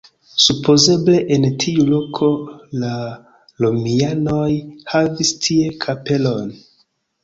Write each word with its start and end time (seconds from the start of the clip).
Supozeble 0.43 1.19
en 1.37 1.45
tiu 1.65 1.85
loko 1.91 2.31
la 2.85 2.91
romianoj 3.67 4.51
havis 4.97 5.37
tie 5.47 5.73
kapelon. 5.89 6.55